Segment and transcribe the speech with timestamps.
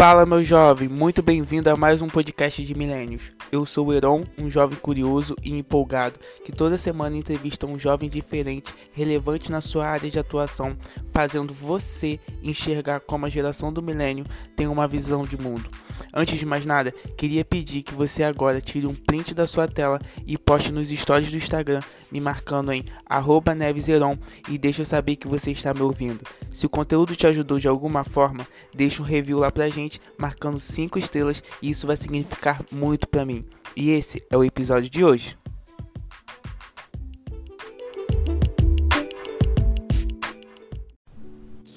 [0.00, 3.32] Fala, meu jovem, muito bem-vindo a mais um podcast de Milênios.
[3.52, 8.08] Eu sou o Heron, um jovem curioso e empolgado que toda semana entrevista um jovem
[8.08, 10.74] diferente, relevante na sua área de atuação,
[11.12, 14.24] fazendo você enxergar como a geração do milênio
[14.56, 15.68] tem uma visão de mundo.
[16.12, 20.00] Antes de mais nada, queria pedir que você agora tire um print da sua tela
[20.26, 22.84] e poste nos stories do Instagram, me marcando em
[23.56, 24.16] neveseron
[24.48, 26.24] e deixe eu saber que você está me ouvindo.
[26.50, 30.58] Se o conteúdo te ajudou de alguma forma, deixe um review lá pra gente, marcando
[30.58, 33.44] 5 estrelas e isso vai significar muito para mim.
[33.76, 35.39] E esse é o episódio de hoje.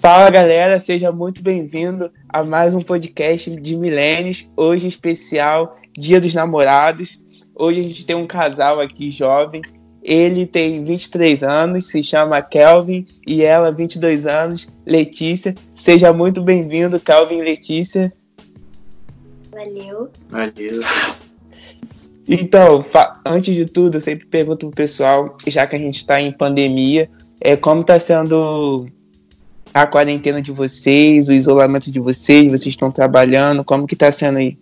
[0.03, 6.33] Fala galera, seja muito bem-vindo a mais um podcast de Milênios, hoje especial Dia dos
[6.33, 7.23] Namorados.
[7.55, 9.61] Hoje a gente tem um casal aqui jovem,
[10.03, 15.55] ele tem 23 anos, se chama Kelvin, e ela 22 anos, Letícia.
[15.73, 18.11] Seja muito bem-vindo, Kelvin e Letícia.
[19.53, 20.09] Valeu.
[20.27, 20.81] Valeu.
[22.27, 22.81] Então,
[23.25, 27.09] antes de tudo, eu sempre pergunto pro pessoal, já que a gente está em pandemia,
[27.39, 28.85] é, como está sendo
[29.73, 34.37] a quarentena de vocês, o isolamento de vocês, vocês estão trabalhando, como que tá sendo
[34.37, 34.57] aí?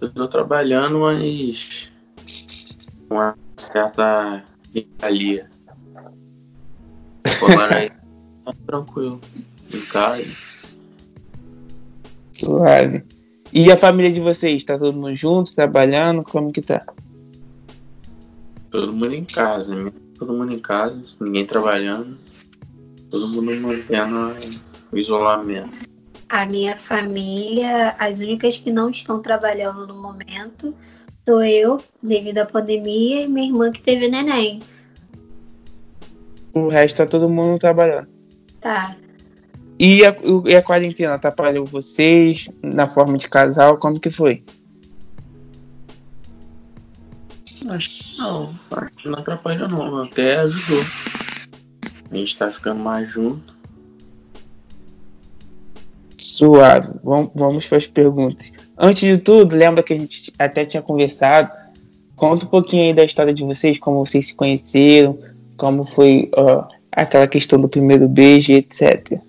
[0.00, 1.90] Eu tô trabalhando, mas
[3.08, 5.48] com uma certa regalia.
[7.42, 7.90] Agora aí
[8.44, 9.20] tá tranquilo,
[9.72, 10.24] em casa.
[12.32, 13.04] Suave.
[13.52, 16.84] E a família de vocês, tá todo mundo junto, trabalhando, como que tá?
[18.70, 19.92] Todo mundo em casa, né?
[20.18, 22.27] todo mundo em casa, ninguém trabalhando
[23.10, 24.34] todo mundo mantendo
[24.92, 25.86] o isolamento.
[26.28, 30.74] A minha família, as únicas que não estão trabalhando no momento,
[31.26, 34.60] sou eu, devido à pandemia, e minha irmã que teve neném.
[36.52, 38.08] O resto tá todo mundo trabalhando.
[38.60, 38.96] Tá.
[39.78, 40.14] E a,
[40.44, 43.78] e a quarentena atrapalhou vocês na forma de casal?
[43.78, 44.42] Como que foi?
[47.68, 50.84] Acho que não, acho que não atrapalhou não, até ajudou.
[52.10, 53.56] A gente tá ficando mais junto.
[56.16, 56.88] Suave.
[57.02, 58.52] Vamos, vamos para as perguntas.
[58.76, 61.50] Antes de tudo, lembra que a gente até tinha conversado.
[62.16, 65.18] Conta um pouquinho aí da história de vocês, como vocês se conheceram,
[65.56, 69.20] como foi uh, aquela questão do primeiro beijo, etc.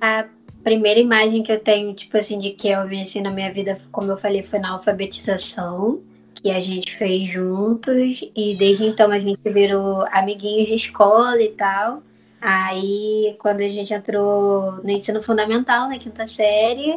[0.00, 0.26] A
[0.64, 4.16] primeira imagem que eu tenho, tipo assim, de Kelvin assim, na minha vida, como eu
[4.16, 6.00] falei, foi na alfabetização
[6.42, 11.50] que a gente fez juntos e desde então a gente virou amiguinhos de escola e
[11.50, 12.02] tal.
[12.40, 16.96] Aí, quando a gente entrou no ensino fundamental, na quinta série,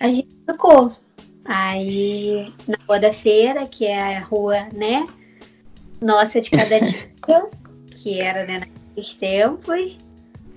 [0.00, 0.96] a gente ficou.
[1.44, 5.04] Aí, na Rua da Feira, que é a rua, né,
[6.00, 7.48] nossa de cada dia,
[7.96, 9.98] que era, né, naqueles tempos,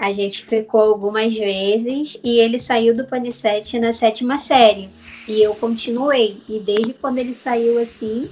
[0.01, 4.89] a gente ficou algumas vezes e ele saiu do Panicete na sétima série.
[5.29, 6.38] E eu continuei.
[6.50, 8.28] E desde quando ele saiu assim,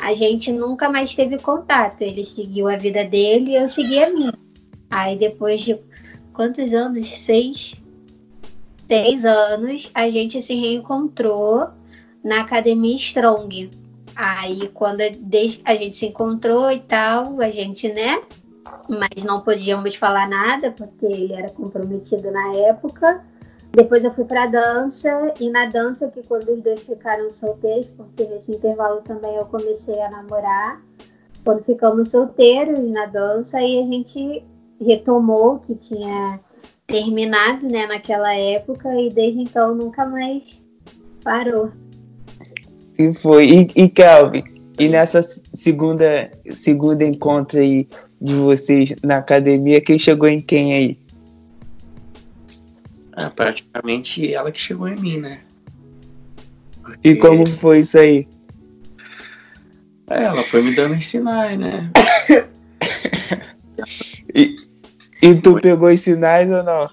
[0.00, 2.00] a gente nunca mais teve contato.
[2.00, 4.32] Ele seguiu a vida dele e eu segui a minha.
[4.88, 5.78] Aí depois de
[6.32, 7.06] quantos anos?
[7.06, 7.74] Seis?
[8.88, 11.68] Seis anos, a gente se reencontrou
[12.24, 13.68] na Academia Strong.
[14.16, 18.22] Aí quando a gente se encontrou e tal, a gente, né?
[18.88, 23.24] Mas não podíamos falar nada, porque ele era comprometido na época.
[23.72, 28.24] Depois eu fui para dança e na dança que quando os dois ficaram solteiros, porque
[28.24, 30.80] nesse intervalo também eu comecei a namorar.
[31.44, 34.44] Quando ficamos solteiros na dança e a gente
[34.80, 36.38] retomou que tinha
[36.86, 40.62] terminado, né, naquela época e desde então nunca mais
[41.24, 41.70] parou.
[42.96, 44.44] E foi e, e Kelvin,
[44.78, 47.88] e nessa segunda segunda encontro aí
[48.24, 50.98] de vocês na academia, quem chegou em quem aí?
[53.14, 55.42] É praticamente ela que chegou em mim, né?
[56.82, 57.10] Porque...
[57.10, 58.26] E como foi isso aí?
[60.06, 61.90] Ela foi me dando sinais, né?
[64.34, 64.56] e,
[65.20, 65.60] e tu foi.
[65.60, 66.90] pegou os sinais ou não?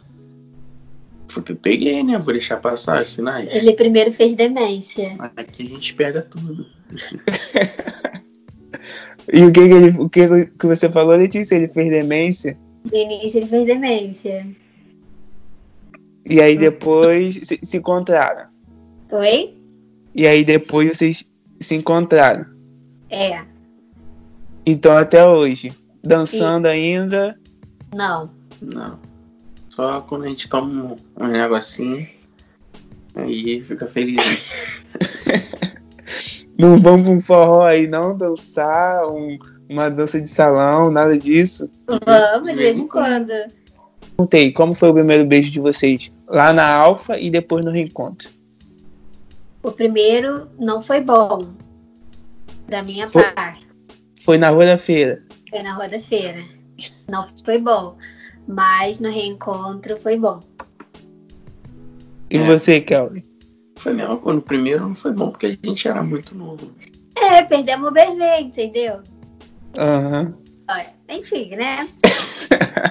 [1.29, 2.17] Fui, peguei, né?
[2.17, 3.49] Vou deixar passar os sinais.
[3.53, 5.11] Ele primeiro fez demência.
[5.37, 6.65] Aqui a gente pega tudo.
[9.31, 11.55] e o que, que, ele, o que, que você falou, Letícia?
[11.55, 12.57] Ele fez demência?
[12.83, 14.47] No início ele fez demência.
[16.25, 18.47] E aí depois se, se encontraram.
[19.11, 19.55] Oi?
[20.15, 21.27] E aí depois vocês
[21.59, 22.45] se encontraram.
[23.09, 23.43] É.
[24.65, 25.73] Então até hoje.
[26.03, 26.71] Dançando e...
[26.71, 27.39] ainda?
[27.93, 28.31] Não.
[28.61, 28.99] Não.
[29.69, 32.07] Só quando a gente toma um, um negocinho.
[33.15, 34.49] Aí fica feliz.
[36.61, 39.37] não vamos pra um forró aí, não dançar, um,
[39.69, 41.69] uma dança de salão, nada disso.
[41.87, 43.31] Vamos, de vez em quando.
[44.15, 46.11] Perguntei, como foi o primeiro beijo de vocês?
[46.27, 48.29] lá na Alfa e depois no reencontro?
[49.61, 51.41] O primeiro não foi bom,
[52.69, 53.67] da minha Foi- parte.
[54.23, 55.21] Foi na Rua da Feira.
[55.49, 56.43] Foi na Rua da Feira.
[57.09, 57.97] Não foi bom.
[58.47, 60.39] Mas no reencontro foi bom.
[62.29, 62.43] E É.
[62.45, 63.25] você, Kelly?
[63.81, 66.71] Foi mesmo quando o primeiro não foi bom, porque a gente era muito novo.
[67.15, 69.01] É, perdemos o bebê, entendeu?
[69.77, 70.33] Aham.
[70.69, 71.79] Olha, enfim, né?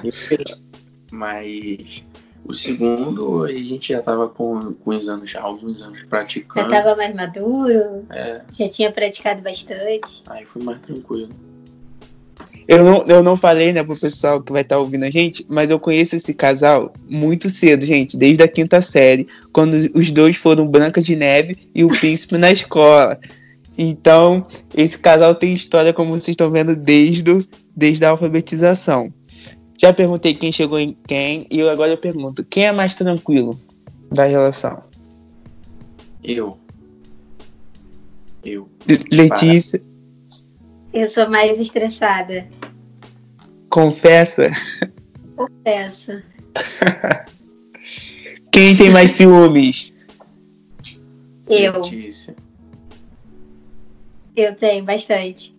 [1.11, 2.03] Mas
[2.45, 6.69] o segundo, a gente já tava com, com os anos, já alguns anos Já praticando.
[6.69, 10.23] tava mais maduro, É, já tinha praticado bastante.
[10.29, 11.29] aí foi mais tranquilo.
[12.67, 15.69] Eu não, eu não falei, né, pro pessoal que vai estar ouvindo a gente, mas
[15.69, 20.67] eu conheço esse casal muito cedo, gente, desde a quinta série, quando os dois foram
[20.67, 23.19] Branca de Neve e o Príncipe na escola.
[23.77, 24.43] Então,
[24.75, 29.11] esse casal tem história, como vocês estão vendo, desde, o- desde a alfabetização.
[29.77, 33.59] Já perguntei quem chegou em quem, e eu agora eu pergunto, quem é mais tranquilo
[34.11, 34.83] da relação?
[36.23, 36.57] Eu.
[38.45, 38.67] Eu.
[39.11, 39.81] Letícia,
[40.93, 42.47] Eu sou mais estressada,
[43.69, 44.49] confessa,
[45.35, 46.21] confesso.
[48.51, 49.93] quem tem mais ciúmes?
[51.49, 52.35] Eu, Letícia.
[54.35, 55.55] eu tenho bastante.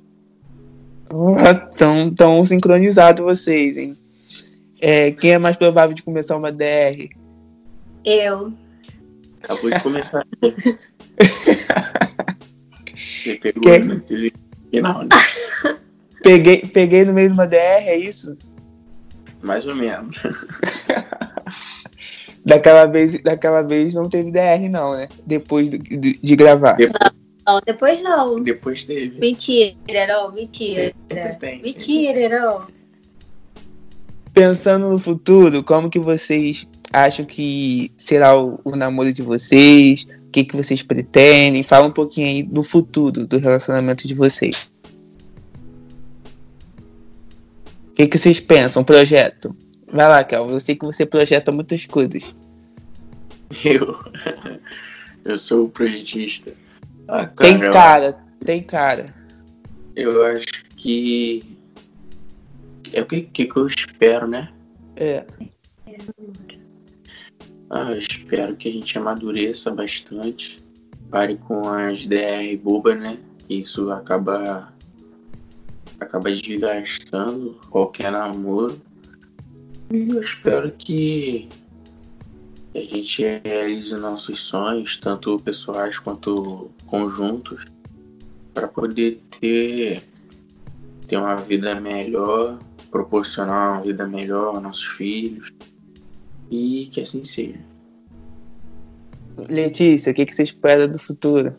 [1.38, 3.96] Ah, tão, tão sincronizados vocês, hein?
[4.80, 7.08] É, quem é mais provável de começar uma DR?
[8.04, 8.52] Eu,
[9.42, 10.26] Acabou de começar.
[12.94, 14.32] Você pegou Que-
[14.72, 15.08] final, né?
[16.22, 18.36] Peguei, peguei no meio de uma DR, é isso?
[19.42, 20.16] Mais ou menos.
[22.44, 25.08] Daquela vez, daquela vez não teve DR, não, né?
[25.26, 26.76] Depois do- de, de gravar.
[27.46, 28.40] não, depois não.
[28.42, 29.20] Depois teve.
[29.20, 29.74] Mentira,
[30.08, 30.92] não, mentira.
[31.08, 31.50] Sempre tem.
[31.50, 32.66] sempre Mentira, não.
[34.34, 40.06] Pensando no futuro, como que vocês acham que será o, o namoro de vocês?
[40.32, 41.62] O que, que vocês pretendem?
[41.62, 44.66] Fala um pouquinho aí do futuro do relacionamento de vocês.
[47.88, 48.82] O que, que vocês pensam?
[48.82, 49.54] Projeto?
[49.92, 50.48] Vai lá, Kel.
[50.48, 52.34] Eu sei que você projeta muitas coisas.
[53.62, 53.98] Eu.
[55.22, 56.54] Eu sou o projetista.
[57.06, 59.14] Ah, Tem eu- cara, tem cara.
[59.94, 61.42] Eu acho que.
[62.90, 64.50] É o que, que, que eu espero, né?
[64.96, 65.24] É.
[67.74, 70.58] Ah, espero que a gente amadureça bastante.
[71.10, 73.18] Pare com as DR bobas, né?
[73.48, 74.70] Isso acaba.
[75.98, 78.78] acaba desgastando qualquer namoro.
[79.90, 81.48] E eu espero que
[82.74, 87.64] a gente realize nossos sonhos, tanto pessoais quanto conjuntos,
[88.52, 90.02] para poder ter,
[91.08, 92.58] ter uma vida melhor,
[92.90, 95.50] proporcionar uma vida melhor aos nossos filhos.
[96.52, 97.58] E que assim seja.
[99.48, 101.56] Letícia, o que, que você espera do futuro?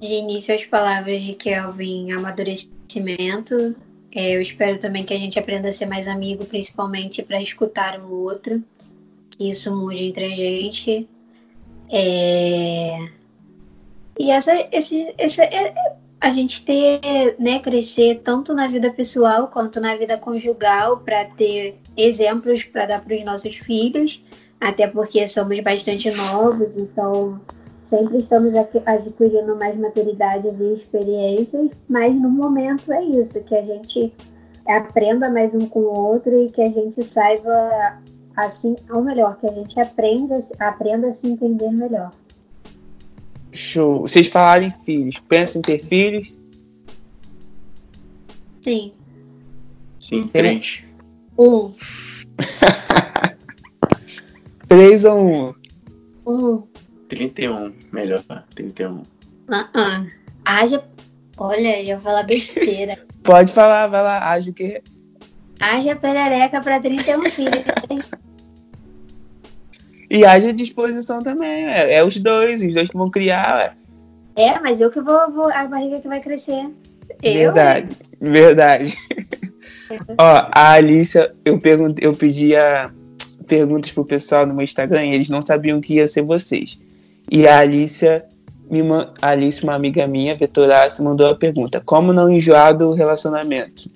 [0.00, 3.76] De início, as palavras de Kelvin, amadurecimento.
[4.10, 8.00] É, eu espero também que a gente aprenda a ser mais amigo, principalmente para escutar
[8.00, 8.60] um outro.
[9.30, 11.08] Que isso mude entre a gente.
[11.88, 13.08] É,
[14.18, 15.72] E essa, esse, esse, é-
[16.20, 17.00] a gente ter,
[17.38, 23.04] né, crescer tanto na vida pessoal quanto na vida conjugal para ter exemplos para dar
[23.04, 24.24] para os nossos filhos,
[24.60, 27.40] até porque somos bastante novos, então
[27.86, 28.52] sempre estamos
[28.86, 34.12] adquirindo mais maturidades e experiências, mas no momento é isso, que a gente
[34.66, 38.00] aprenda mais um com o outro e que a gente saiba
[38.36, 42.10] assim, ou melhor, que a gente aprenda, aprenda a se entender melhor.
[43.52, 44.00] Show.
[44.00, 45.18] Vocês falaram em filhos.
[45.20, 46.38] Pensam em ter filhos?
[48.62, 48.92] Sim.
[49.98, 50.84] Sim, três.
[51.38, 51.72] Um.
[54.68, 55.54] Três ou um?
[56.26, 56.62] Um.
[57.08, 58.22] 31, melhor.
[58.54, 58.96] 31.
[58.96, 59.02] Uh-uh.
[60.44, 60.82] Haja.
[61.36, 62.98] Olha, eu ia falar besteira.
[63.22, 64.32] Pode falar, vai lá.
[64.32, 64.82] Acho que.
[65.60, 67.64] Haja perereca para 31 filhos.
[70.10, 71.66] E haja disposição também.
[71.68, 73.56] É, é os dois, os dois que vão criar.
[73.56, 73.72] ué.
[74.34, 75.50] É, mas eu que vou, vou.
[75.50, 76.68] A barriga que vai crescer.
[77.22, 78.96] Eu, Verdade, verdade.
[80.18, 82.90] Ó, a Alicia, eu, perguntei, eu pedia
[83.46, 86.78] perguntas pro pessoal no meu Instagram e eles não sabiam que ia ser vocês.
[87.30, 88.24] E a Alicia,
[88.70, 88.82] me,
[89.20, 93.90] a Alice, uma amiga minha, Vetorace, mandou a pergunta: Como não enjoar do relacionamento?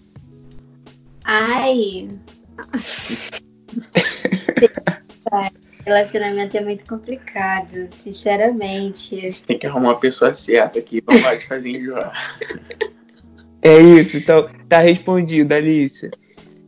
[1.24, 2.08] Ai.
[5.84, 9.30] Relacionamento é muito complicado, sinceramente.
[9.30, 12.12] Você tem que arrumar uma pessoa certa que não vai te fazer enjoar.
[13.62, 16.10] É isso, então tá respondido, Alicia.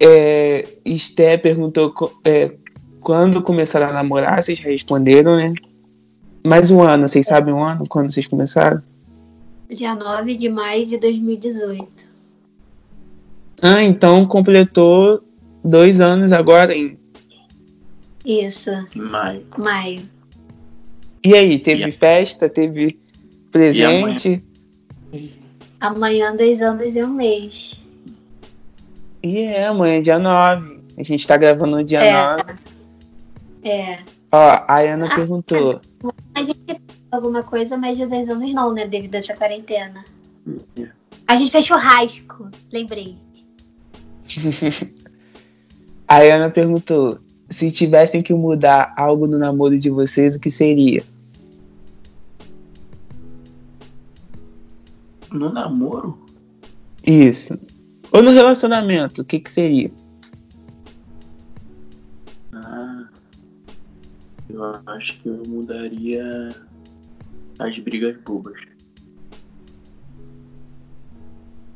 [0.00, 2.52] é, Esté perguntou é,
[3.00, 5.52] quando começaram a namorar, vocês responderam, né?
[6.46, 8.82] Mais um ano, vocês sabem um ano quando vocês começaram?
[9.68, 12.08] Dia 9 de maio de 2018.
[13.62, 15.22] Ah, então completou
[15.64, 16.98] dois anos agora em.
[18.24, 18.70] Isso.
[18.94, 19.44] Maio.
[19.58, 20.02] Maio.
[21.24, 22.48] E aí, teve e festa?
[22.48, 22.98] Teve
[23.50, 24.42] presente?
[25.80, 26.36] Amanhã?
[26.36, 27.80] dois anos e um mês.
[29.22, 30.80] E é, amanhã é dia 9.
[30.98, 32.36] A gente tá gravando no dia é.
[32.36, 32.42] 9.
[33.62, 33.98] É.
[34.32, 35.80] Ó, a Ana ah, perguntou.
[36.34, 38.86] A gente fez alguma coisa, mas de 10 anos não, né?
[38.86, 40.04] Devido a essa quarentena.
[41.26, 43.16] A gente fez churrasco, lembrei.
[46.06, 47.18] a Ana perguntou:
[47.48, 51.02] se tivessem que mudar algo no namoro de vocês, o que seria?
[55.32, 56.24] No namoro?
[57.06, 57.58] Isso.
[58.12, 59.90] Ou no relacionamento, o que, que seria?
[62.52, 63.08] Ah,
[64.48, 66.48] eu acho que eu mudaria
[67.58, 68.60] as brigas bobas.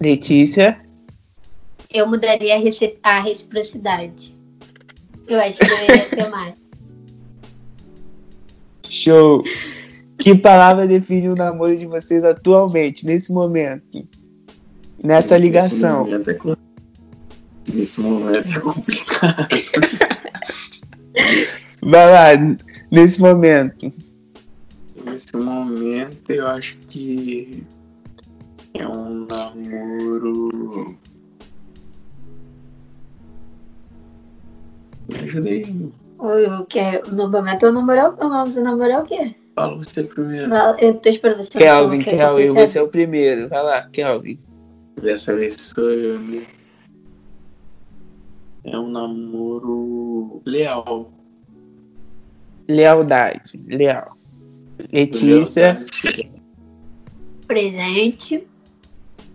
[0.02, 0.84] Letícia?
[1.92, 4.37] Eu mudaria a, a reciprocidade.
[5.28, 6.54] Eu acho que eu ia ter mais.
[8.88, 9.44] Show!
[10.25, 14.09] Que palavra define o namoro de vocês atualmente, nesse momento?
[15.02, 16.07] nessa ligação.
[17.69, 19.49] Nesse momento é, complicado.
[21.83, 22.57] Vai lá,
[22.90, 23.93] nesse momento.
[25.04, 27.62] Nesse momento eu acho que
[28.73, 30.97] é um namoro.
[35.07, 35.93] Me ajuda aí.
[36.19, 37.02] O que?
[37.12, 38.16] No momento eu namoro.
[38.47, 39.35] Você namorou o quê?
[39.54, 40.52] Fala você primeiro.
[40.80, 41.58] Eu tô esperando você.
[41.58, 43.49] Kelvin, Kelvin, você é o primeiro.
[43.49, 44.38] Vai lá, Kelvin.
[45.00, 46.44] Dessa vez sou eu, né?
[48.64, 51.12] É um namoro leal.
[52.66, 54.16] Lealdade, leal.
[54.92, 55.78] Letícia.
[56.02, 56.32] Lealdade.
[57.46, 58.46] Presente.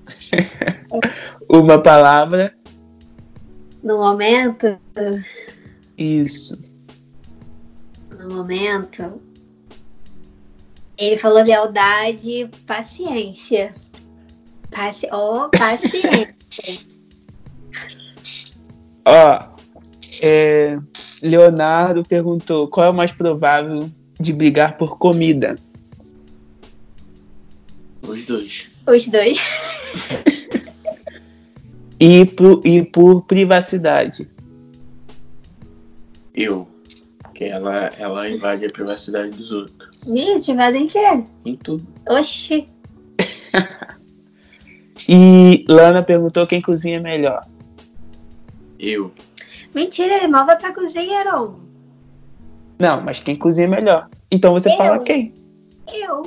[1.47, 2.53] Uma palavra.
[3.83, 4.77] No momento.
[5.97, 6.59] Isso.
[8.19, 9.28] No momento.
[10.99, 13.73] Ele falou lealdade, paciência.
[14.69, 15.07] Paci...
[15.13, 16.35] Oh, paciência.
[19.05, 19.39] Ó,
[20.21, 20.77] é,
[21.21, 23.89] Leonardo perguntou qual é o mais provável
[24.19, 25.55] de brigar por comida?
[28.01, 28.83] Os dois.
[28.85, 29.37] Os dois.
[31.97, 34.29] e, por, e por privacidade?
[36.35, 36.67] Eu.
[37.39, 40.03] Que ela, ela invade a privacidade dos outros.
[40.07, 41.23] Ih, te invade em quê?
[41.45, 41.87] Em tudo.
[42.09, 42.67] Oxi.
[45.07, 47.41] E Lana perguntou quem cozinha melhor.
[48.77, 49.11] Eu.
[49.73, 51.55] Mentira, irmão vai pra cozinha, Heron.
[52.77, 54.09] Não, mas quem cozinha melhor.
[54.29, 54.77] Então você eu.
[54.77, 55.33] fala quem?
[55.91, 56.23] Eu.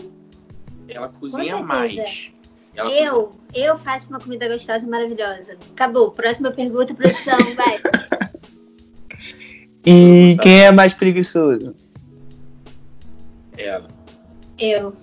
[0.88, 2.32] Ela cozinha mais.
[2.74, 3.66] Ela eu, cozinha.
[3.66, 5.56] eu faço uma comida gostosa e maravilhosa.
[5.70, 6.10] Acabou.
[6.10, 7.76] Próxima pergunta, produção, vai.
[9.84, 11.74] e quem é mais preguiçoso?
[13.56, 13.88] Ela.
[14.58, 14.94] Eu.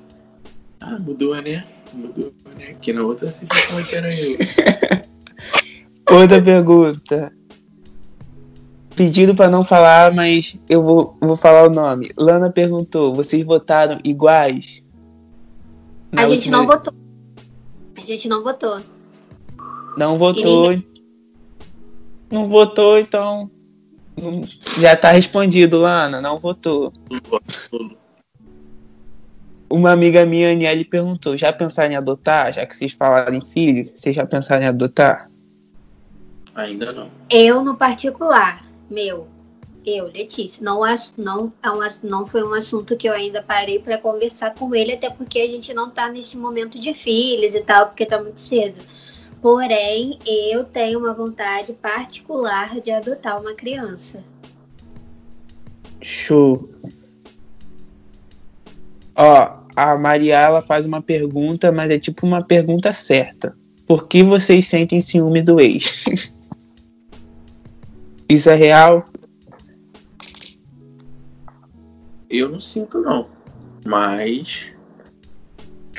[0.79, 1.65] Ah, mudou, né?
[1.93, 2.75] Mudou, né?
[2.81, 4.37] Que na outra você falou que era eu.
[6.09, 7.31] Outra pergunta.
[8.95, 12.11] Pedido para não falar, mas eu vou, vou falar o nome.
[12.17, 14.83] Lana perguntou: vocês votaram iguais?
[16.11, 16.93] Na a gente não votou.
[17.95, 18.81] A gente não votou.
[19.97, 20.71] Não votou.
[20.71, 20.87] Ninguém...
[22.31, 23.49] Não votou, então.
[24.79, 26.21] Já tá respondido, Lana.
[26.21, 26.93] Não votou.
[29.69, 32.51] Uma amiga minha, Aniele, perguntou: já pensaram em adotar?
[32.51, 35.29] Já que vocês falaram em filho, vocês já pensaram em adotar?
[36.55, 37.09] Ainda não.
[37.29, 39.27] Eu, no particular, meu,
[39.85, 40.81] eu, Letícia, não,
[41.17, 44.93] não, é um, não foi um assunto que eu ainda parei para conversar com ele,
[44.93, 48.39] até porque a gente não tá nesse momento de filhos e tal, porque tá muito
[48.39, 48.81] cedo.
[49.41, 54.23] Porém, eu tenho uma vontade particular de adotar uma criança.
[56.01, 56.69] Show.
[59.15, 63.55] Ó, a Maria ela faz uma pergunta, mas é tipo uma pergunta certa.
[63.85, 66.03] Por que vocês sentem ciúme do ex?
[68.27, 69.05] Isso é real?
[72.29, 73.27] Eu não sinto não,
[73.85, 74.67] mas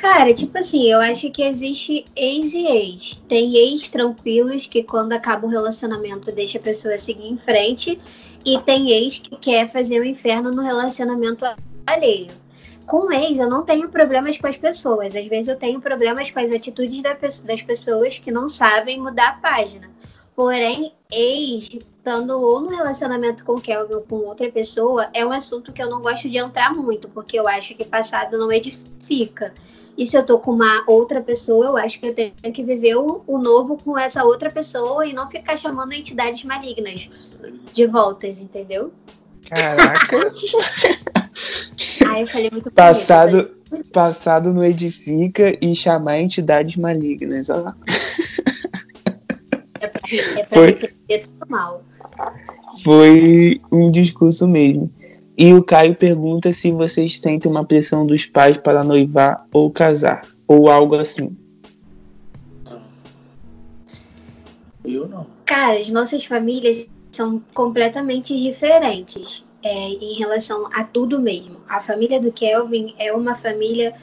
[0.01, 3.23] Cara, tipo assim, eu acho que existe ex e ex.
[3.29, 8.01] Tem ex tranquilos que quando acaba o relacionamento deixa a pessoa seguir em frente.
[8.43, 11.45] E tem ex que quer fazer o inferno no relacionamento
[11.87, 12.29] alheio
[12.87, 15.15] com ex, eu não tenho problemas com as pessoas.
[15.15, 17.03] Às vezes eu tenho problemas com as atitudes
[17.45, 19.91] das pessoas que não sabem mudar a página.
[20.35, 25.73] Porém, ex, estando ou no relacionamento com Kelvin ou com outra pessoa, é um assunto
[25.73, 29.53] que eu não gosto de entrar muito, porque eu acho que passado não edifica.
[30.01, 32.97] E se eu tô com uma outra pessoa, eu acho que eu tenho que viver
[32.97, 37.37] o, o novo com essa outra pessoa e não ficar chamando entidades malignas
[37.75, 38.95] de voltas, entendeu?
[39.47, 40.17] Caraca!
[42.09, 47.75] Aí eu falei muito Passado, bonito, passado no edifica e chamar entidades malignas, ó.
[49.81, 50.01] É pra,
[50.39, 50.79] é pra Foi...
[51.41, 51.85] normal.
[52.83, 54.91] Foi um discurso mesmo.
[55.43, 60.21] E o Caio pergunta se vocês sentem uma pressão dos pais para noivar ou casar,
[60.47, 61.35] ou algo assim.
[64.85, 65.27] Eu não.
[65.47, 71.57] Cara, as nossas famílias são completamente diferentes é, em relação a tudo mesmo.
[71.67, 73.95] A família do Kelvin é uma família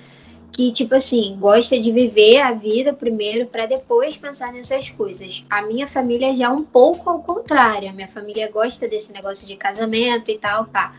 [0.51, 5.45] que, tipo assim, gosta de viver a vida primeiro para depois pensar nessas coisas.
[5.49, 7.89] A minha família já é um pouco ao contrário.
[7.89, 10.95] A minha família gosta desse negócio de casamento e tal, pá.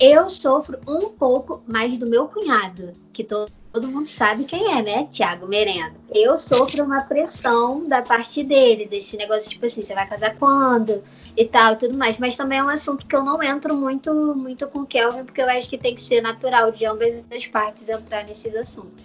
[0.00, 4.80] Eu sofro um pouco mais do meu cunhado, que todo, todo mundo sabe quem é,
[4.82, 5.06] né?
[5.10, 5.92] Tiago Merenda.
[6.10, 11.02] Eu sofro uma pressão da parte dele, desse negócio, tipo assim, você vai casar quando?
[11.36, 12.16] E tal, tudo mais.
[12.16, 15.42] Mas também é um assunto que eu não entro muito, muito com o Kelvin, porque
[15.42, 19.04] eu acho que tem que ser natural de ambas as partes entrar nesses assuntos.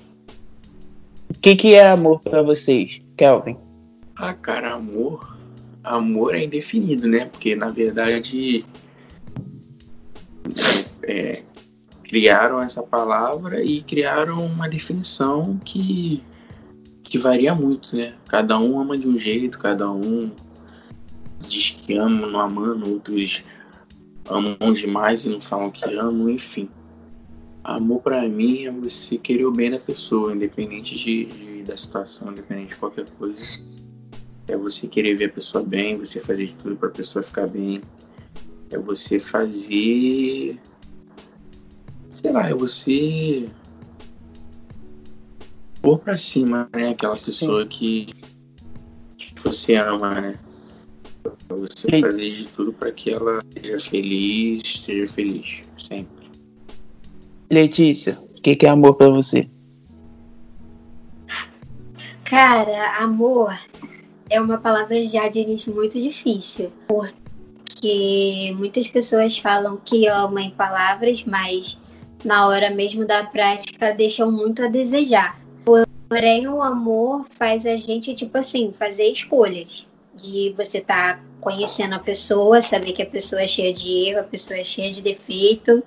[1.30, 3.58] O que, que é amor para vocês, Kelvin?
[4.16, 5.36] Ah, cara, amor.
[5.84, 7.26] Amor é indefinido, né?
[7.26, 8.66] Porque na verdade
[11.04, 11.44] é,
[12.04, 16.24] criaram essa palavra e criaram uma definição que,
[17.04, 18.14] que varia muito, né?
[18.28, 20.32] Cada um ama de um jeito, cada um
[21.48, 23.44] diz que ama, não amando, outros
[24.30, 26.70] amam demais e não falam que amam, enfim.
[27.64, 32.32] Amor para mim é você querer o bem da pessoa, independente de, de, da situação,
[32.32, 33.44] independente de qualquer coisa.
[34.48, 37.48] É você querer ver a pessoa bem, você fazer de tudo para a pessoa ficar
[37.48, 37.82] bem.
[38.76, 40.60] É você fazer
[42.10, 43.48] sei lá, é você
[45.82, 46.90] pôr pra cima, né?
[46.90, 48.14] Aquela pessoa que,
[49.18, 50.40] que você ama, né?
[51.48, 52.02] Você Sim.
[52.02, 56.30] fazer de tudo para que ela seja feliz, seja feliz, sempre.
[57.52, 59.50] Letícia, o que, que é amor para você?
[62.26, 63.58] Cara, amor
[64.30, 67.25] é uma palavra já de início muito difícil, porque
[68.56, 71.78] muitas pessoas falam que amam em palavras, mas
[72.24, 75.40] na hora mesmo da prática deixam muito a desejar.
[76.08, 79.88] Porém, o amor faz a gente, tipo assim, fazer escolhas.
[80.14, 84.22] De você estar tá conhecendo a pessoa, saber que a pessoa é cheia de erro,
[84.22, 85.84] a pessoa é cheia de defeito,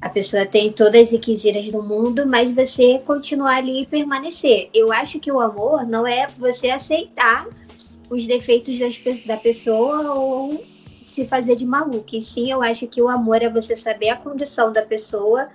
[0.00, 4.70] a pessoa tem todas as requisitas do mundo, mas você continuar ali e permanecer.
[4.72, 7.48] Eu acho que o amor não é você aceitar
[8.08, 10.62] os defeitos das, da pessoa ou
[11.10, 12.08] se fazer de maluco.
[12.12, 15.48] E sim, eu acho que o amor é você saber a condição da pessoa,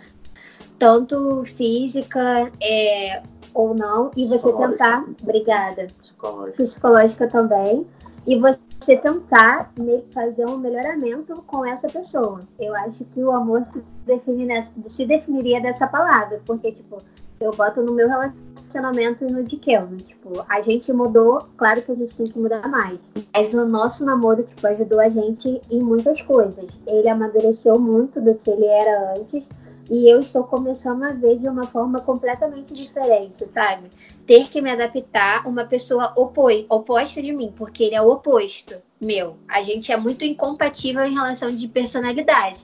[0.77, 5.05] tanto física é, ou não, e você tentar.
[5.21, 5.87] Obrigada.
[6.01, 6.63] Psicológica.
[6.63, 7.87] Psicológica também.
[8.27, 9.71] E você tentar
[10.11, 12.39] fazer um melhoramento com essa pessoa.
[12.59, 16.97] Eu acho que o amor se, define nessa, se definiria dessa palavra, porque, tipo,
[17.39, 19.97] eu boto no meu relacionamento e no de Kelvin.
[19.97, 22.99] Tipo, a gente mudou, claro que a gente tem que mudar mais.
[23.33, 26.65] Mas o nosso namoro, tipo, ajudou a gente em muitas coisas.
[26.87, 29.43] Ele amadureceu muito do que ele era antes.
[29.89, 33.89] E eu estou começando a ver de uma forma completamente diferente, sabe?
[34.25, 38.81] Ter que me adaptar uma pessoa opoi, oposta de mim, porque ele é o oposto
[38.99, 39.37] meu.
[39.47, 42.59] A gente é muito incompatível em relação de personalidade.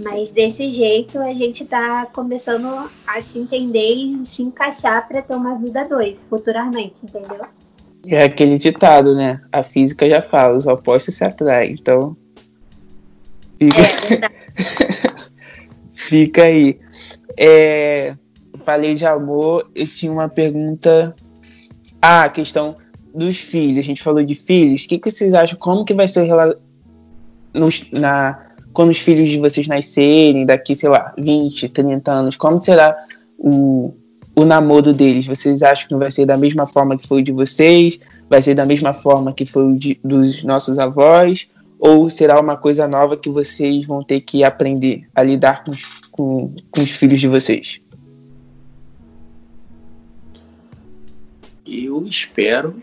[0.00, 5.34] Mas desse jeito a gente tá começando a se entender e se encaixar para ter
[5.34, 7.46] uma vida dois futuramente, entendeu?
[8.06, 9.40] É aquele ditado, né?
[9.52, 12.16] A física já fala, os opostos se atraem, então.
[13.58, 13.80] Fica,
[14.26, 15.12] é,
[15.94, 16.80] Fica aí.
[17.36, 18.16] É...
[18.64, 21.14] Falei de amor, eu tinha uma pergunta.
[22.00, 22.74] Ah, a questão
[23.14, 23.78] dos filhos.
[23.78, 24.84] A gente falou de filhos.
[24.84, 25.58] O que, que vocês acham?
[25.58, 26.28] Como que vai ser
[27.54, 32.60] Nos, na quando os filhos de vocês nascerem, daqui, sei lá, 20, 30 anos, como
[32.60, 32.96] será
[33.38, 33.94] o,
[34.34, 35.26] o namoro deles?
[35.26, 38.00] Vocês acham que não vai ser da mesma forma que foi o de vocês?
[38.28, 41.48] Vai ser da mesma forma que foi o de, dos nossos avós?
[41.78, 45.72] Ou será uma coisa nova que vocês vão ter que aprender a lidar com,
[46.10, 47.80] com, com os filhos de vocês?
[51.66, 52.76] Eu espero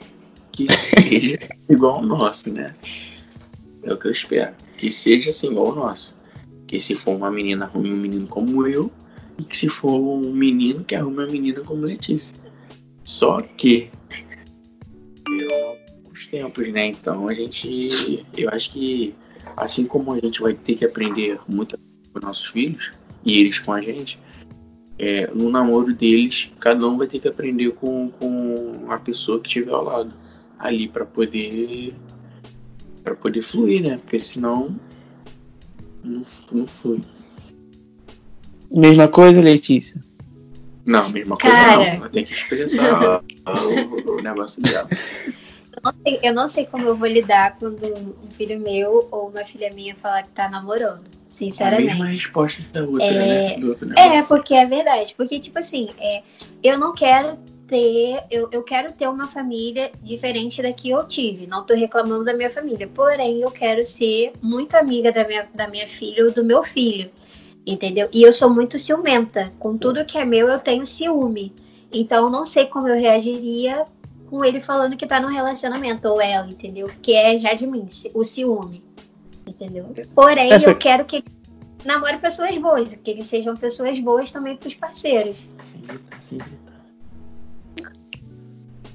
[0.51, 2.73] que seja igual ao nosso, né?
[3.83, 6.15] É o que eu espero que seja assim igual o nosso.
[6.65, 8.89] Que se for uma menina, arrume um menino como eu,
[9.37, 12.33] e que se for um menino, que arrume uma menina como Letícia.
[13.03, 13.91] Só que
[15.29, 16.87] novos tempos, né?
[16.87, 18.25] Então a gente.
[18.37, 19.13] Eu acho que
[19.57, 21.77] assim como a gente vai ter que aprender muito
[22.13, 22.91] com nossos filhos,
[23.25, 24.17] e eles com a gente,
[24.97, 29.47] é, no namoro deles, cada um vai ter que aprender com, com a pessoa que
[29.47, 30.13] estiver ao lado
[30.57, 31.93] ali para poder
[33.03, 33.97] para poder fluir, né?
[33.97, 34.79] Porque senão
[36.03, 37.01] não, não flui.
[38.71, 39.99] Mesma coisa, Letícia?
[40.85, 41.75] Não, mesma coisa Cara...
[41.75, 41.83] não.
[41.83, 44.87] Ela tem que expressar o, o, negócio dela.
[45.75, 49.29] Eu não, sei, eu não sei como eu vou lidar quando um filho meu ou
[49.29, 51.03] uma filha minha falar que tá namorando.
[51.31, 51.89] Sinceramente.
[51.89, 53.49] A mesma resposta da outra, é...
[53.49, 53.59] né?
[53.59, 55.13] Do outro é, porque é verdade.
[55.15, 56.23] Porque, tipo assim, é,
[56.63, 57.37] eu não quero
[57.69, 61.45] ter, eu, eu quero ter uma família diferente da que eu tive.
[61.45, 62.87] Não tô reclamando da minha família.
[62.87, 67.11] Porém, eu quero ser muito amiga da minha, da minha filha ou do meu filho.
[67.65, 68.09] Entendeu?
[68.11, 69.53] E eu sou muito ciumenta.
[69.59, 71.53] Com tudo que é meu, eu tenho ciúme.
[71.93, 73.85] Então, eu não sei como eu reagiria
[74.29, 76.89] com ele falando que tá num relacionamento, ou ela, entendeu?
[77.01, 78.83] Que é já de mim, o ciúme.
[79.45, 79.85] Entendeu?
[80.13, 80.69] Porém, Essa...
[80.69, 81.25] eu quero que ele
[81.83, 85.37] namore pessoas boas, que eles sejam pessoas boas também pros parceiros.
[85.63, 85.81] Sim,
[86.21, 86.37] sim.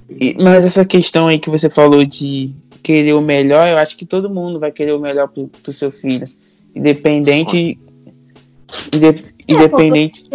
[0.08, 4.04] E, mas essa questão aí que você falou de querer o melhor, eu acho que
[4.04, 6.26] todo mundo vai querer o melhor pro, pro seu filho.
[6.74, 7.78] Independente.
[8.92, 9.14] Inde, é,
[9.48, 10.28] independente.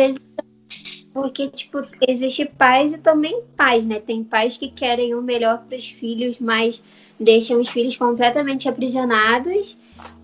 [1.14, 4.00] Porque, tipo, existe pais e também pais, né?
[4.00, 6.82] Tem pais que querem o melhor para os filhos, mas
[7.20, 9.76] deixam os filhos completamente aprisionados.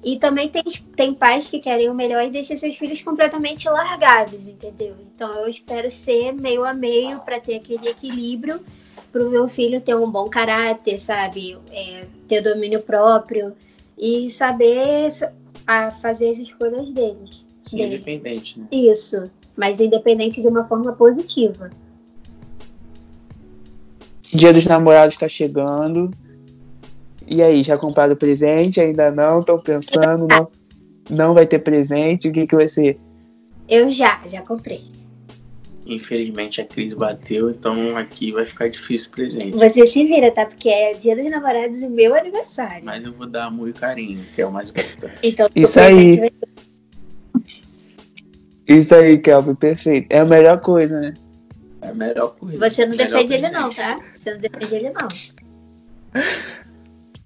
[0.03, 0.63] E também tem,
[0.95, 4.95] tem pais que querem o melhor e deixam seus filhos completamente largados, entendeu?
[5.13, 8.61] Então eu espero ser meio a meio para ter aquele equilíbrio
[9.15, 11.57] para o meu filho ter um bom caráter, sabe?
[11.71, 13.53] É, ter domínio próprio
[13.97, 15.07] e saber
[15.65, 17.45] a fazer as escolhas deles.
[17.63, 17.95] Sim, dele.
[17.95, 18.67] independente, né?
[18.69, 19.23] Isso,
[19.55, 21.69] mas independente de uma forma positiva.
[24.33, 26.11] Dia dos namorados está chegando.
[27.25, 28.81] E aí, já compraram presente?
[28.81, 29.39] Ainda não?
[29.39, 30.27] Estão pensando?
[30.27, 30.51] Não,
[31.09, 32.27] não vai ter presente?
[32.27, 32.99] O que, que vai ser?
[33.69, 34.83] Eu já, já comprei.
[35.85, 39.51] Infelizmente a crise bateu, então aqui vai ficar difícil o presente.
[39.51, 40.45] Você se vira, tá?
[40.45, 42.83] Porque é dia dos namorados e meu aniversário.
[42.83, 45.19] Mas eu vou dar amor e carinho, que é o mais importante.
[45.21, 46.17] Então, Isso aí.
[46.17, 46.31] Vai...
[48.67, 50.11] Isso aí, Kelvin, perfeito.
[50.11, 51.13] É a melhor coisa, né?
[51.83, 52.67] É a melhor coisa.
[52.67, 53.95] Você não defende ele não, tá?
[53.97, 55.07] Você não defende ele não.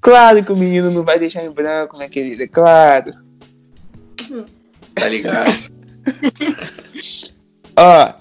[0.02, 3.14] Claro que o menino não vai deixar em branco, minha querida, claro.
[4.30, 4.46] Uhum.
[4.96, 5.52] Tá ligado?
[7.76, 8.14] Ó,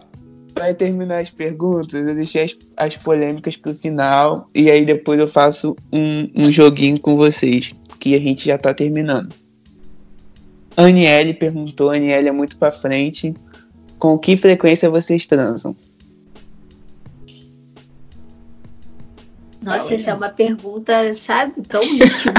[0.59, 5.29] para terminar as perguntas, eu deixei as, as polêmicas pro final e aí depois eu
[5.29, 9.33] faço um, um joguinho com vocês, que a gente já tá terminando.
[10.77, 13.35] Aniele perguntou, Aniele é muito pra frente,
[14.01, 15.77] com que frequência vocês transam?
[19.63, 22.35] Nossa, essa é uma pergunta, sabe, tão íntima.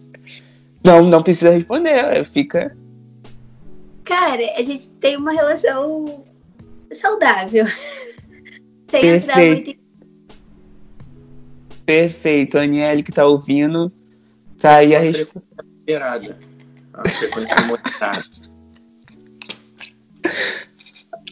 [0.82, 2.74] não, não precisa responder, fica.
[4.04, 6.24] Cara, a gente tem uma relação
[6.94, 7.66] saudável.
[8.90, 9.24] Sem Perfeito.
[9.24, 9.80] entrar muito em...
[11.86, 12.58] Perfeito.
[12.58, 13.92] A Aniele que tá ouvindo,
[14.58, 15.42] tá aí a resposta.
[16.94, 17.56] A frequência.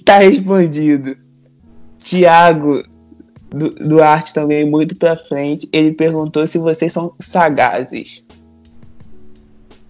[0.05, 1.17] Tá respondido.
[1.99, 2.83] Tiago
[3.51, 8.25] do, do Arte também, muito pra frente, ele perguntou se vocês são sagazes.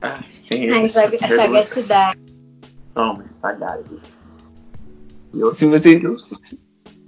[0.01, 2.19] Ah, sim, Ai, sagacidade.
[2.97, 3.99] Somos sagazes.
[5.55, 6.03] Se vocês,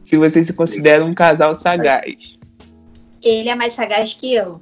[0.03, 2.39] se vocês se consideram um casal sagaz.
[3.23, 4.61] Ele é mais sagaz que eu.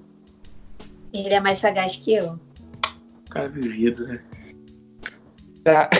[1.12, 2.38] Ele é mais sagaz que eu.
[3.30, 4.20] Cara vivido, né?
[5.64, 5.90] Tá.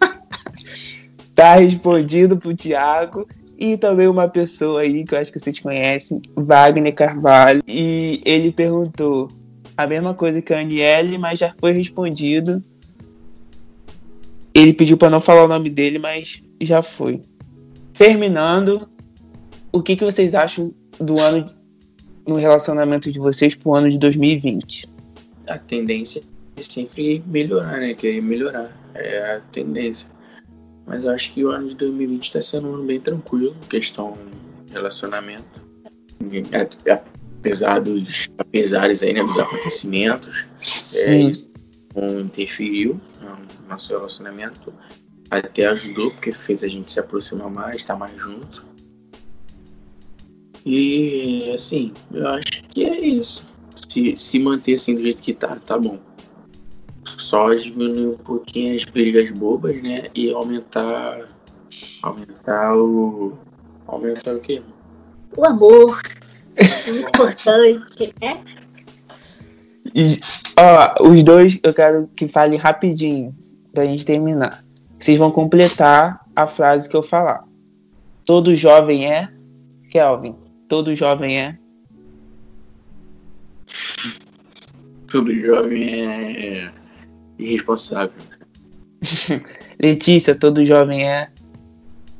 [1.34, 3.26] tá respondido pro Thiago.
[3.58, 7.62] E também uma pessoa aí que eu acho que vocês conhecem, Wagner Carvalho.
[7.68, 9.28] E ele perguntou
[9.76, 12.62] a mesma coisa que a Aniele, mas já foi respondido.
[14.52, 17.20] Ele pediu para não falar o nome dele, mas já foi.
[17.94, 18.88] Terminando,
[19.72, 21.50] o que, que vocês acham do ano
[22.26, 24.88] no relacionamento de vocês pro ano de 2020?
[25.46, 26.22] A tendência
[26.56, 27.94] é sempre melhorar, né?
[27.94, 28.70] Querer melhorar.
[28.94, 30.08] É a tendência.
[30.86, 34.16] Mas eu acho que o ano de 2020 está sendo um ano bem tranquilo, questão
[34.70, 35.62] relacionamento.
[37.38, 40.44] Apesar dos apesares aí, né, dos acontecimentos,
[41.06, 41.50] é, isso
[41.94, 44.72] não interferiu no nosso relacionamento
[45.38, 48.64] até ajudou, porque fez a gente se aproximar mais, estar tá mais junto.
[50.64, 53.46] E assim, eu acho que é isso.
[53.88, 55.98] Se, se manter assim do jeito que tá, tá bom.
[57.04, 60.04] Só diminuir um pouquinho as brigas bobas, né?
[60.14, 61.26] E aumentar.
[62.02, 63.38] Aumentar o.
[63.86, 64.62] Aumentar o quê?
[65.36, 66.00] O amor.
[66.88, 68.44] importante, né?
[69.94, 70.20] E,
[70.58, 73.34] ó, os dois eu quero que falem rapidinho
[73.72, 74.64] pra gente terminar.
[75.02, 77.44] Vocês vão completar a frase que eu falar.
[78.24, 79.28] Todo jovem é.
[79.90, 80.36] Kelvin,
[80.68, 81.58] todo jovem é.
[85.10, 86.72] Todo jovem é
[87.36, 88.14] irresponsável.
[89.82, 91.32] Letícia, todo jovem é.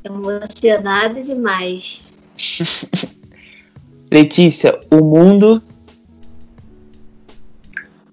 [0.03, 2.03] Emocionado demais.
[4.11, 5.63] Letícia, o mundo.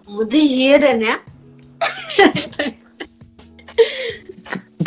[0.06, 1.20] O mundo gira, né?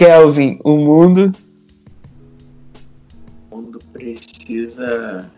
[0.04, 1.32] Kelvin, o mundo.
[3.50, 5.32] O mundo precisa.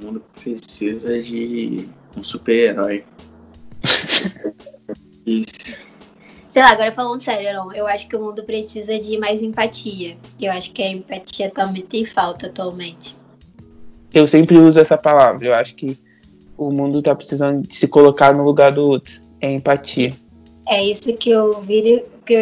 [0.00, 3.04] O mundo precisa de um super-herói.
[5.26, 5.76] Isso.
[6.48, 7.74] Sei lá, agora falando sério, não.
[7.74, 10.16] Eu acho que o mundo precisa de mais empatia.
[10.40, 13.16] Eu acho que a empatia também tem falta atualmente.
[14.14, 15.48] Eu sempre uso essa palavra.
[15.48, 15.98] Eu acho que
[16.56, 19.20] o mundo tá precisando de se colocar no lugar do outro.
[19.40, 20.14] É empatia.
[20.68, 22.34] É isso que eu vi, que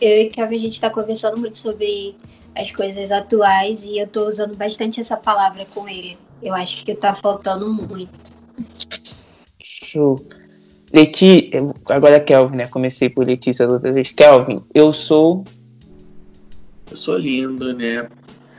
[0.00, 2.16] e Kevin, a gente tá conversando muito sobre
[2.54, 6.16] as coisas atuais e eu tô usando bastante essa palavra com ele.
[6.42, 8.32] Eu acho que tá faltando muito.
[9.62, 10.20] Show.
[10.92, 11.50] Leti,
[11.86, 12.66] agora é Kelvin, né?
[12.68, 14.12] Comecei por Letícia da outra vez.
[14.12, 15.44] Kelvin, eu sou.
[16.90, 18.08] Eu sou lindo, né?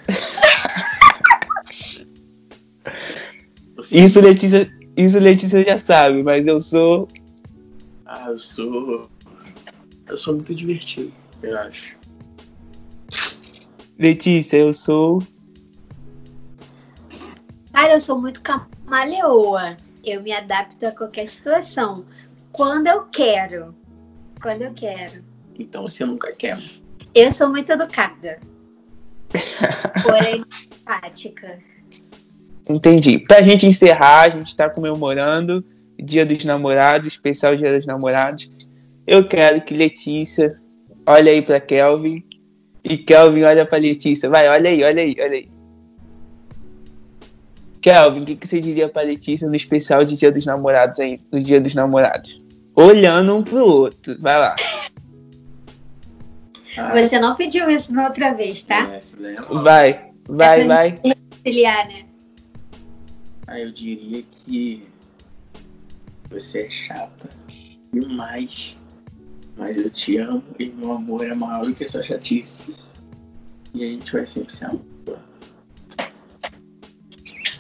[3.90, 7.08] isso, Letícia, isso Letícia já sabe, mas eu sou.
[8.06, 9.10] Ah, eu sou.
[10.08, 11.98] Eu sou muito divertido, eu acho.
[13.98, 15.22] Letícia, eu sou.
[17.72, 19.78] Cara, eu sou muito camaleoa.
[20.04, 22.06] Eu me adapto a qualquer situação.
[22.52, 23.74] Quando eu quero.
[24.42, 25.24] Quando eu quero.
[25.58, 26.60] Então você nunca quer.
[27.14, 28.40] Eu sou muito educada.
[30.04, 31.60] porém empática.
[32.68, 33.20] Entendi.
[33.20, 35.66] Pra gente encerrar, a gente tá comemorando
[35.98, 38.52] Dia dos Namorados, especial Dia dos Namorados.
[39.08, 40.60] Eu quero que Letícia
[41.06, 42.24] olhe aí pra Kelvin
[42.84, 44.30] e Kelvin olha pra Letícia.
[44.30, 45.50] Vai, olha aí, olha aí, olha aí.
[47.82, 51.22] Kelvin, o que, que você diria pra Letícia no especial de Dia dos Namorados aí,
[51.32, 52.44] no Dia dos Namorados?
[52.76, 54.20] Olhando um pro outro.
[54.20, 54.56] Vai lá.
[56.94, 58.90] Você não pediu isso na outra vez, tá?
[58.92, 59.00] É,
[59.62, 60.96] vai, vai, é vai.
[61.04, 61.14] Né?
[63.48, 64.84] Ah, eu diria que
[66.30, 67.30] você é chata
[67.94, 68.78] demais.
[69.58, 72.76] Mas eu te amo e meu amor é maior do que essa chatice.
[73.74, 74.82] E a gente vai sempre se amar.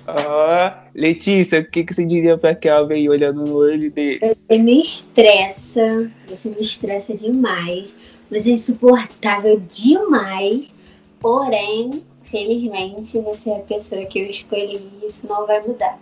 [0.08, 4.20] Oh, Letícia, o que, que você diria pra Kelvin olhando no olho dele?
[4.20, 7.96] Você me estressa, você me estressa demais,
[8.30, 10.76] você é insuportável demais,
[11.20, 16.00] porém, felizmente, você é a pessoa que eu escolhi e isso não vai mudar.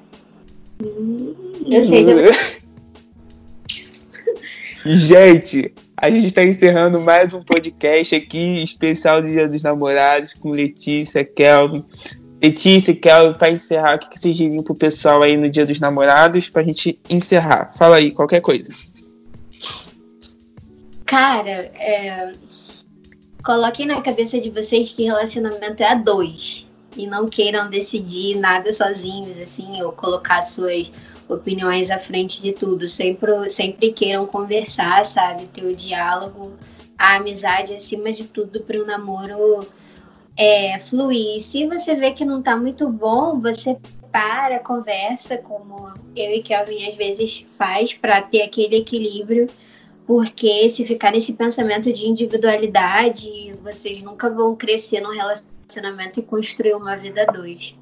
[0.84, 1.34] Hum,
[1.66, 2.16] ou seja,
[4.86, 10.52] Gente, a gente está encerrando mais um podcast aqui, especial de Dia dos Namorados, com
[10.52, 11.86] Letícia, Kelvin.
[12.42, 15.80] Letícia, Kelvin, para encerrar, o que, que vocês diriam pro pessoal aí no Dia dos
[15.80, 17.72] Namorados, pra gente encerrar?
[17.72, 18.74] Fala aí, qualquer coisa.
[21.06, 22.34] Cara, é...
[23.42, 26.68] coloquem na cabeça de vocês que relacionamento é a dois.
[26.96, 30.92] E não queiram decidir nada sozinhos, assim, ou colocar suas
[31.28, 32.88] opiniões à frente de tudo.
[32.88, 35.46] Sempre, sempre queiram conversar, sabe?
[35.48, 36.54] Ter o diálogo,
[36.98, 39.68] a amizade acima de tudo para o namoro
[40.38, 41.40] é, fluir.
[41.40, 43.78] Se você vê que não tá muito bom, você
[44.12, 49.48] para, conversa, como eu e Kelvin às vezes faz, para ter aquele equilíbrio.
[50.06, 55.53] Porque se ficar nesse pensamento de individualidade, vocês nunca vão crescer num relacionamento
[56.20, 57.76] e construir uma vida dois.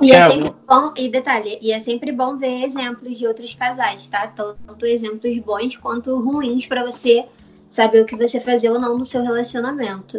[0.00, 4.06] E é sempre bom, e detalhe, e é sempre bom ver exemplos de outros casais,
[4.06, 4.28] tá?
[4.28, 7.26] Tanto exemplos bons quanto ruins para você
[7.68, 10.18] saber o que você fazer ou não no seu relacionamento.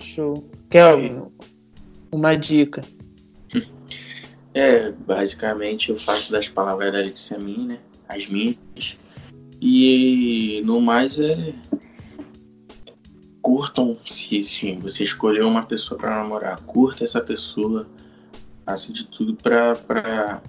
[0.00, 0.48] Show.
[0.70, 1.22] Kelvin,
[2.10, 2.82] uma dica.
[4.54, 7.78] É, basicamente eu faço das palavras da Letícia mim, né?
[8.06, 8.98] As minhas.
[9.58, 11.54] E no mais é.
[13.42, 17.86] Curtam, se sim, você escolheu uma pessoa para namorar, curta essa pessoa
[18.64, 20.42] faça de tudo para para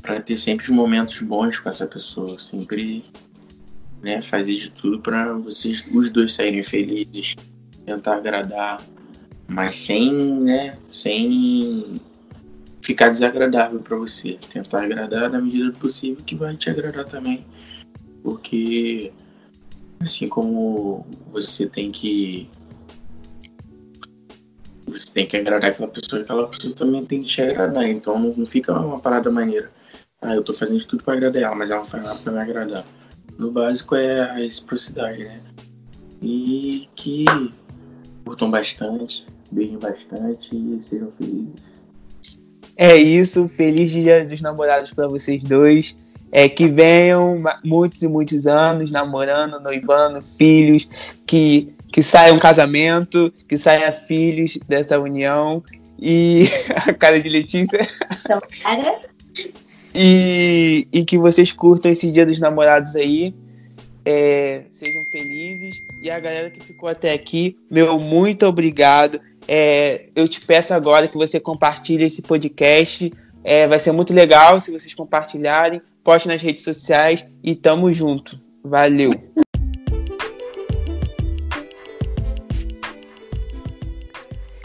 [0.00, 3.04] para ter sempre momentos bons com essa pessoa, sempre
[4.00, 7.36] né, fazer de tudo para vocês os dois saírem felizes,
[7.84, 8.80] tentar agradar,
[9.46, 11.96] mas sem, né, sem
[12.80, 17.44] ficar desagradável para você, tentar agradar na medida do possível que vai te agradar também,
[18.22, 19.12] porque
[20.00, 22.48] assim como você tem que
[24.86, 27.88] você tem que agradar aquela pessoa, aquela pessoa também tem que te agradar.
[27.88, 29.70] Então não, não fica uma parada maneira.
[30.20, 32.32] Ah, eu tô fazendo de tudo pra agradar ela, mas ela não faz nada pra
[32.32, 32.84] me agradar.
[33.38, 35.40] No básico é a reciprocidade, né?
[36.20, 37.24] E que
[38.24, 41.68] curtam bastante, beijem bastante e sejam felizes.
[42.76, 45.96] É isso, feliz dia dos namorados para vocês dois.
[46.30, 50.88] É, que venham muitos e muitos anos namorando, noivando, filhos,
[51.26, 55.62] que, que saia um casamento, que saia filhos dessa união.
[55.98, 56.44] E
[56.86, 57.86] a cara de Letícia.
[58.20, 58.40] Então.
[59.94, 63.34] E, e que vocês curtam esse dia dos namorados aí.
[64.04, 65.82] É, sejam felizes.
[66.02, 69.20] E a galera que ficou até aqui, meu muito obrigado.
[69.46, 73.12] É, eu te peço agora que você compartilhe esse podcast.
[73.42, 75.80] É, vai ser muito legal se vocês compartilharem.
[76.08, 78.40] Poste nas redes sociais e tamo junto.
[78.64, 79.12] Valeu!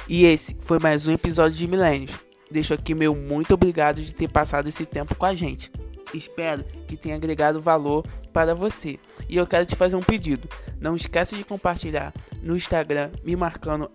[0.08, 2.13] E esse foi mais um episódio de Milênios.
[2.49, 5.69] Deixo aqui meu muito obrigado de ter passado esse tempo com a gente.
[6.13, 8.99] Espero que tenha agregado valor para você.
[9.28, 10.47] E eu quero te fazer um pedido.
[10.80, 13.89] Não esqueça de compartilhar no Instagram, me marcando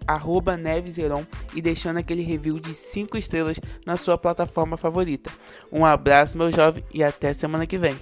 [0.58, 5.30] neveseron e deixando aquele review de 5 estrelas na sua plataforma favorita.
[5.70, 7.96] Um abraço, meu jovem, e até semana que vem.